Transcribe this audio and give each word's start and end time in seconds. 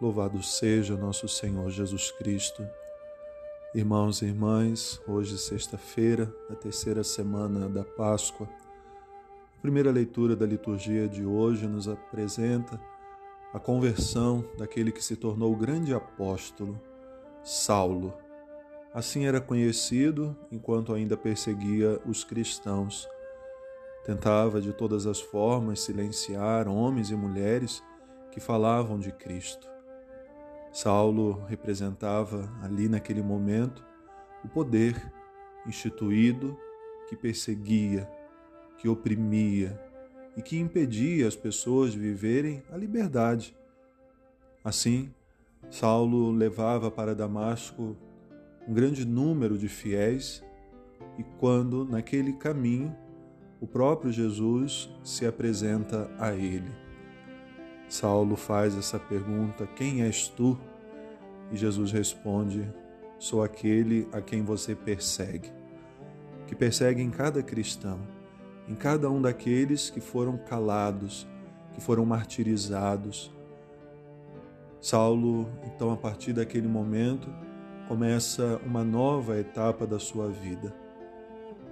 Louvado 0.00 0.42
seja 0.42 0.96
nosso 0.96 1.28
Senhor 1.28 1.70
Jesus 1.70 2.10
Cristo. 2.10 2.66
Irmãos 3.74 4.20
e 4.20 4.26
irmãs, 4.26 5.00
hoje, 5.06 5.38
sexta-feira, 5.38 6.32
da 6.48 6.56
terceira 6.56 7.04
semana 7.04 7.68
da 7.68 7.84
Páscoa, 7.84 8.48
a 9.56 9.60
primeira 9.62 9.90
leitura 9.90 10.34
da 10.34 10.44
liturgia 10.44 11.08
de 11.08 11.24
hoje 11.24 11.66
nos 11.66 11.88
apresenta 11.88 12.80
a 13.52 13.58
conversão 13.58 14.44
daquele 14.58 14.92
que 14.92 15.02
se 15.02 15.16
tornou 15.16 15.52
o 15.52 15.56
grande 15.56 15.94
apóstolo, 15.94 16.80
Saulo. 17.42 18.12
Assim 18.92 19.26
era 19.26 19.40
conhecido 19.40 20.36
enquanto 20.50 20.92
ainda 20.92 21.16
perseguia 21.16 22.00
os 22.04 22.24
cristãos. 22.24 23.08
Tentava 24.04 24.60
de 24.60 24.72
todas 24.72 25.06
as 25.06 25.20
formas 25.20 25.80
silenciar 25.80 26.68
homens 26.68 27.10
e 27.10 27.14
mulheres 27.14 27.82
que 28.36 28.40
falavam 28.40 28.98
de 28.98 29.10
Cristo. 29.10 29.66
Saulo 30.70 31.42
representava 31.48 32.52
ali 32.62 32.86
naquele 32.86 33.22
momento 33.22 33.82
o 34.44 34.48
poder 34.48 35.10
instituído 35.66 36.54
que 37.08 37.16
perseguia, 37.16 38.06
que 38.76 38.90
oprimia 38.90 39.80
e 40.36 40.42
que 40.42 40.58
impedia 40.58 41.26
as 41.26 41.34
pessoas 41.34 41.92
de 41.92 41.98
viverem 41.98 42.62
a 42.70 42.76
liberdade. 42.76 43.56
Assim, 44.62 45.10
Saulo 45.70 46.30
levava 46.30 46.90
para 46.90 47.14
Damasco 47.14 47.96
um 48.68 48.74
grande 48.74 49.06
número 49.06 49.56
de 49.56 49.66
fiéis 49.66 50.44
e 51.16 51.24
quando 51.38 51.86
naquele 51.86 52.34
caminho 52.34 52.94
o 53.62 53.66
próprio 53.66 54.12
Jesus 54.12 54.90
se 55.02 55.24
apresenta 55.24 56.10
a 56.18 56.34
ele. 56.34 56.85
Saulo 57.88 58.34
faz 58.36 58.76
essa 58.76 58.98
pergunta: 58.98 59.66
Quem 59.66 60.02
és 60.02 60.28
tu? 60.28 60.58
E 61.52 61.56
Jesus 61.56 61.92
responde: 61.92 62.68
Sou 63.18 63.42
aquele 63.42 64.08
a 64.12 64.20
quem 64.20 64.42
você 64.42 64.74
persegue, 64.74 65.52
que 66.46 66.54
persegue 66.54 67.00
em 67.00 67.10
cada 67.10 67.42
cristão, 67.42 68.00
em 68.68 68.74
cada 68.74 69.08
um 69.10 69.22
daqueles 69.22 69.88
que 69.88 70.00
foram 70.00 70.36
calados, 70.36 71.26
que 71.74 71.80
foram 71.80 72.04
martirizados. 72.04 73.32
Saulo, 74.80 75.48
então, 75.64 75.90
a 75.90 75.96
partir 75.96 76.32
daquele 76.32 76.68
momento, 76.68 77.28
começa 77.88 78.60
uma 78.64 78.84
nova 78.84 79.38
etapa 79.38 79.86
da 79.86 79.98
sua 79.98 80.28
vida. 80.28 80.74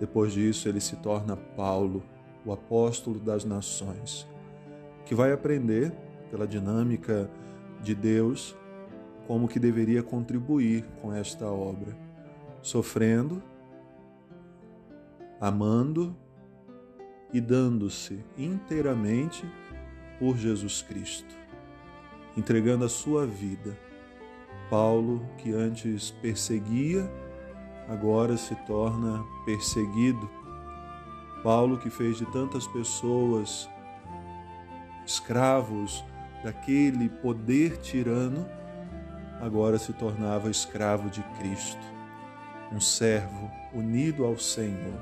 Depois 0.00 0.32
disso, 0.32 0.68
ele 0.68 0.80
se 0.80 0.96
torna 0.96 1.36
Paulo, 1.36 2.02
o 2.44 2.52
apóstolo 2.52 3.18
das 3.20 3.44
nações 3.44 4.26
que 5.04 5.14
vai 5.14 5.32
aprender 5.32 5.92
pela 6.30 6.46
dinâmica 6.46 7.30
de 7.82 7.94
Deus 7.94 8.56
como 9.26 9.48
que 9.48 9.58
deveria 9.58 10.02
contribuir 10.02 10.84
com 11.00 11.12
esta 11.12 11.46
obra, 11.46 11.96
sofrendo, 12.60 13.42
amando 15.40 16.16
e 17.32 17.40
dando-se 17.40 18.24
inteiramente 18.36 19.44
por 20.18 20.36
Jesus 20.36 20.82
Cristo, 20.82 21.34
entregando 22.36 22.84
a 22.84 22.88
sua 22.88 23.26
vida. 23.26 23.76
Paulo, 24.70 25.20
que 25.38 25.52
antes 25.52 26.10
perseguia, 26.10 27.10
agora 27.88 28.36
se 28.36 28.54
torna 28.66 29.24
perseguido. 29.44 30.28
Paulo, 31.42 31.76
que 31.76 31.90
fez 31.90 32.16
de 32.16 32.24
tantas 32.32 32.66
pessoas 32.66 33.68
escravos 35.06 36.04
daquele 36.42 37.08
poder 37.08 37.78
tirano, 37.78 38.46
agora 39.40 39.78
se 39.78 39.92
tornava 39.92 40.50
escravo 40.50 41.08
de 41.08 41.22
Cristo, 41.38 41.80
um 42.72 42.80
servo 42.80 43.50
unido 43.72 44.24
ao 44.24 44.38
Senhor. 44.38 45.00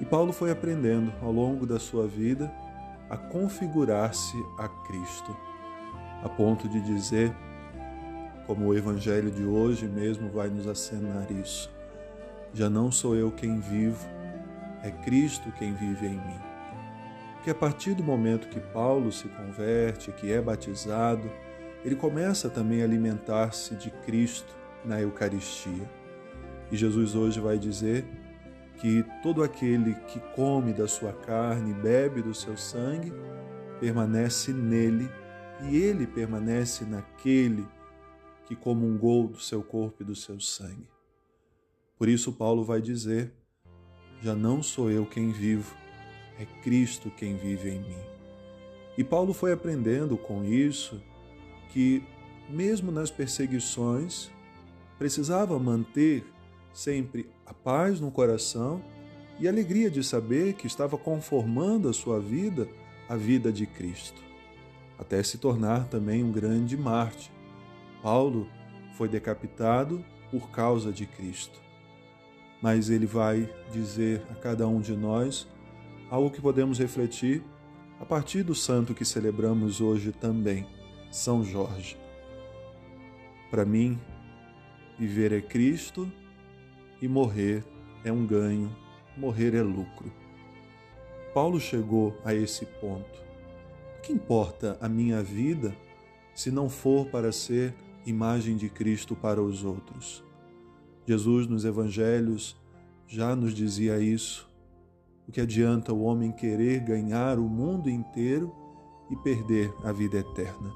E 0.00 0.04
Paulo 0.04 0.32
foi 0.32 0.50
aprendendo 0.50 1.12
ao 1.22 1.32
longo 1.32 1.66
da 1.66 1.78
sua 1.78 2.06
vida 2.06 2.52
a 3.10 3.16
configurar-se 3.16 4.36
a 4.58 4.68
Cristo, 4.86 5.36
a 6.22 6.28
ponto 6.28 6.68
de 6.68 6.80
dizer, 6.80 7.34
como 8.46 8.66
o 8.66 8.74
evangelho 8.74 9.30
de 9.30 9.44
hoje 9.44 9.86
mesmo 9.86 10.30
vai 10.30 10.48
nos 10.48 10.66
acenar 10.66 11.30
isso: 11.30 11.70
já 12.52 12.68
não 12.68 12.92
sou 12.92 13.16
eu 13.16 13.30
quem 13.30 13.58
vivo, 13.60 14.06
é 14.82 14.90
Cristo 14.90 15.50
quem 15.58 15.74
vive 15.74 16.06
em 16.06 16.16
mim 16.16 16.47
que 17.48 17.52
a 17.52 17.54
partir 17.54 17.94
do 17.94 18.04
momento 18.04 18.50
que 18.50 18.60
Paulo 18.60 19.10
se 19.10 19.26
converte, 19.26 20.12
que 20.12 20.30
é 20.30 20.38
batizado, 20.38 21.30
ele 21.82 21.96
começa 21.96 22.50
também 22.50 22.82
a 22.82 22.84
alimentar-se 22.84 23.74
de 23.74 23.90
Cristo 23.90 24.54
na 24.84 25.00
Eucaristia. 25.00 25.90
E 26.70 26.76
Jesus 26.76 27.14
hoje 27.14 27.40
vai 27.40 27.58
dizer 27.58 28.04
que 28.76 29.02
todo 29.22 29.42
aquele 29.42 29.94
que 29.94 30.20
come 30.34 30.74
da 30.74 30.86
sua 30.86 31.10
carne, 31.10 31.72
bebe 31.72 32.20
do 32.20 32.34
seu 32.34 32.54
sangue, 32.54 33.14
permanece 33.80 34.52
nele 34.52 35.10
e 35.62 35.78
ele 35.78 36.06
permanece 36.06 36.84
naquele 36.84 37.66
que 38.44 38.54
comungou 38.54 39.26
do 39.26 39.40
seu 39.40 39.62
corpo 39.62 40.02
e 40.02 40.04
do 40.04 40.14
seu 40.14 40.38
sangue. 40.38 40.86
Por 41.96 42.10
isso, 42.10 42.30
Paulo 42.30 42.62
vai 42.62 42.82
dizer: 42.82 43.32
Já 44.20 44.34
não 44.34 44.62
sou 44.62 44.90
eu 44.90 45.06
quem 45.06 45.32
vivo, 45.32 45.74
é 46.38 46.46
Cristo 46.62 47.10
quem 47.10 47.36
vive 47.36 47.70
em 47.70 47.80
mim. 47.80 47.98
E 48.96 49.04
Paulo 49.04 49.32
foi 49.32 49.52
aprendendo 49.52 50.16
com 50.16 50.44
isso 50.44 51.00
que, 51.72 52.02
mesmo 52.48 52.90
nas 52.90 53.10
perseguições, 53.10 54.30
precisava 54.98 55.58
manter 55.58 56.24
sempre 56.72 57.28
a 57.46 57.54
paz 57.54 58.00
no 58.00 58.10
coração 58.10 58.82
e 59.38 59.46
a 59.46 59.50
alegria 59.50 59.90
de 59.90 60.02
saber 60.02 60.54
que 60.54 60.66
estava 60.66 60.98
conformando 60.98 61.88
a 61.88 61.92
sua 61.92 62.18
vida 62.18 62.68
à 63.08 63.16
vida 63.16 63.52
de 63.52 63.66
Cristo, 63.66 64.20
até 64.98 65.22
se 65.22 65.38
tornar 65.38 65.86
também 65.88 66.24
um 66.24 66.32
grande 66.32 66.76
mártir. 66.76 67.30
Paulo 68.02 68.48
foi 68.96 69.08
decapitado 69.08 70.04
por 70.30 70.50
causa 70.50 70.92
de 70.92 71.06
Cristo. 71.06 71.60
Mas 72.60 72.90
ele 72.90 73.06
vai 73.06 73.48
dizer 73.72 74.22
a 74.30 74.34
cada 74.34 74.66
um 74.66 74.80
de 74.80 74.96
nós 74.96 75.46
algo 76.10 76.30
que 76.30 76.40
podemos 76.40 76.78
refletir 76.78 77.42
a 78.00 78.04
partir 78.04 78.42
do 78.42 78.54
santo 78.54 78.94
que 78.94 79.04
celebramos 79.04 79.80
hoje 79.80 80.12
também, 80.12 80.66
São 81.10 81.44
Jorge. 81.44 81.96
Para 83.50 83.64
mim, 83.64 83.98
viver 84.98 85.32
é 85.32 85.40
Cristo 85.40 86.10
e 87.02 87.08
morrer 87.08 87.64
é 88.04 88.12
um 88.12 88.26
ganho, 88.26 88.74
morrer 89.16 89.54
é 89.54 89.62
lucro. 89.62 90.12
Paulo 91.34 91.60
chegou 91.60 92.16
a 92.24 92.34
esse 92.34 92.64
ponto. 92.64 93.22
O 93.98 94.00
que 94.02 94.12
importa 94.12 94.78
a 94.80 94.88
minha 94.88 95.22
vida 95.22 95.76
se 96.34 96.50
não 96.50 96.68
for 96.68 97.06
para 97.06 97.32
ser 97.32 97.74
imagem 98.06 98.56
de 98.56 98.68
Cristo 98.68 99.14
para 99.14 99.42
os 99.42 99.64
outros? 99.64 100.24
Jesus 101.06 101.46
nos 101.46 101.64
evangelhos 101.64 102.56
já 103.06 103.34
nos 103.34 103.54
dizia 103.54 103.98
isso 103.98 104.47
o 105.28 105.30
que 105.32 105.42
adianta 105.42 105.92
o 105.92 106.04
homem 106.04 106.32
querer 106.32 106.80
ganhar 106.80 107.38
o 107.38 107.42
mundo 107.42 107.90
inteiro 107.90 108.50
e 109.10 109.16
perder 109.16 109.70
a 109.84 109.92
vida 109.92 110.16
eterna? 110.16 110.72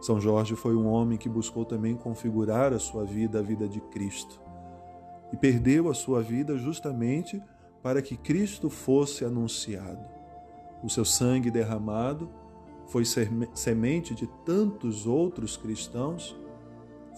São 0.00 0.18
Jorge 0.18 0.56
foi 0.56 0.74
um 0.74 0.86
homem 0.86 1.18
que 1.18 1.28
buscou 1.28 1.62
também 1.62 1.94
configurar 1.94 2.72
a 2.72 2.78
sua 2.78 3.04
vida 3.04 3.40
à 3.40 3.42
vida 3.42 3.68
de 3.68 3.78
Cristo 3.78 4.40
e 5.30 5.36
perdeu 5.36 5.90
a 5.90 5.94
sua 5.94 6.22
vida 6.22 6.56
justamente 6.56 7.42
para 7.82 8.00
que 8.00 8.16
Cristo 8.16 8.70
fosse 8.70 9.22
anunciado. 9.22 10.02
O 10.82 10.88
seu 10.88 11.04
sangue 11.04 11.50
derramado 11.50 12.30
foi 12.86 13.04
semente 13.04 14.14
de 14.14 14.26
tantos 14.46 15.06
outros 15.06 15.58
cristãos, 15.58 16.34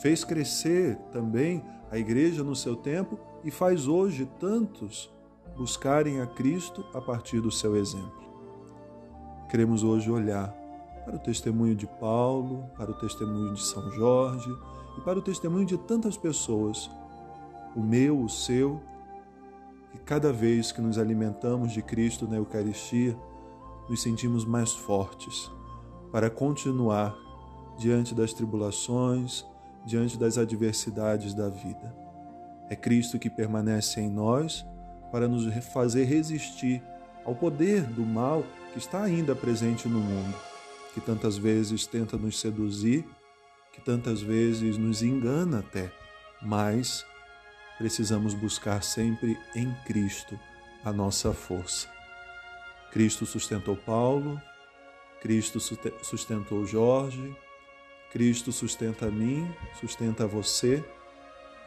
fez 0.03 0.25
crescer 0.25 0.97
também 1.13 1.65
a 1.93 1.99
igreja 1.99 2.43
no 2.43 2.57
seu 2.57 2.75
tempo 2.75 3.21
e 3.45 3.53
faz 3.53 3.87
hoje 3.87 4.29
tantos 4.41 5.17
buscarem 5.59 6.21
a 6.21 6.27
Cristo 6.27 6.87
a 6.95 7.01
partir 7.01 7.41
do 7.41 7.51
seu 7.51 7.75
exemplo. 7.75 8.23
Queremos 9.51 9.83
hoje 9.83 10.09
olhar 10.09 10.55
para 11.05 11.17
o 11.17 11.19
testemunho 11.19 11.75
de 11.75 11.87
Paulo, 11.87 12.71
para 12.77 12.93
o 12.93 12.95
testemunho 12.95 13.55
de 13.55 13.63
São 13.63 13.91
Jorge 13.91 14.49
e 14.97 15.01
para 15.01 15.19
o 15.19 15.23
testemunho 15.23 15.67
de 15.67 15.77
tantas 15.77 16.17
pessoas, 16.17 16.89
o 17.75 17.81
meu, 17.81 18.23
o 18.23 18.29
seu, 18.29 18.81
que 19.91 19.99
cada 19.99 20.33
vez 20.33 20.71
que 20.71 20.81
nos 20.81 20.97
alimentamos 20.97 21.73
de 21.73 21.83
Cristo 21.83 22.29
na 22.29 22.37
Eucaristia, 22.37 23.17
nos 23.89 24.01
sentimos 24.01 24.45
mais 24.45 24.73
fortes 24.73 25.51
para 26.13 26.31
continuar 26.31 27.17
diante 27.77 28.15
das 28.15 28.33
tribulações, 28.33 29.45
diante 29.85 30.17
das 30.17 30.39
adversidades 30.39 31.35
da 31.35 31.49
vida. 31.49 31.97
É 32.69 32.77
Cristo 32.77 33.19
que 33.19 33.31
permanece 33.31 34.01
em 34.01 34.11
nós 34.11 34.65
para 35.11 35.29
nos 35.29 35.53
fazer 35.73 36.05
resistir 36.05 36.83
ao 37.25 37.35
poder 37.35 37.83
do 37.83 38.05
mal 38.05 38.45
que 38.73 38.79
está 38.79 39.03
ainda 39.03 39.35
presente 39.35 39.89
no 39.89 39.99
mundo. 39.99 40.35
que 40.95 41.01
tantas 41.03 41.37
vezes 41.37 41.87
tenta 41.87 42.17
nos 42.17 42.41
seduzir, 42.41 43.05
que 43.73 43.81
tantas 43.81 44.21
vezes 44.21 44.77
nos 44.77 45.03
engana 45.03 45.61
até, 45.61 45.93
mas 46.43 47.07
precisamos 47.77 48.35
buscar 48.35 48.83
sempre 48.83 49.39
em 49.55 49.73
Cristo 49.87 50.37
a 50.85 50.93
nossa 50.93 51.33
força. 51.33 51.87
Cristo 52.91 53.27
sustentou 53.27 53.77
Paulo, 53.77 54.41
Cristo 55.21 55.61
sustentou 55.61 56.67
Jorge, 56.67 57.37
Cristo 58.11 58.51
sustenta 58.51 59.11
mim, 59.11 59.49
sustenta 59.79 60.27
você 60.27 60.83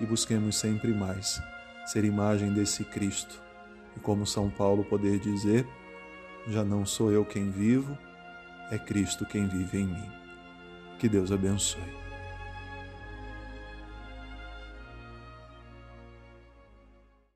e 0.01 0.05
busquemos 0.05 0.57
sempre 0.57 0.91
mais 0.93 1.39
ser 1.85 2.03
imagem 2.03 2.53
desse 2.53 2.83
Cristo. 2.83 3.41
E 3.95 3.99
como 3.99 4.25
São 4.25 4.49
Paulo 4.49 4.83
poder 4.83 5.19
dizer, 5.19 5.67
já 6.47 6.63
não 6.63 6.85
sou 6.85 7.11
eu 7.11 7.25
quem 7.25 7.49
vivo, 7.49 7.97
é 8.71 8.77
Cristo 8.77 9.25
quem 9.25 9.47
vive 9.47 9.79
em 9.79 9.87
mim. 9.87 10.11
Que 10.97 11.09
Deus 11.09 11.31
abençoe. 11.31 12.00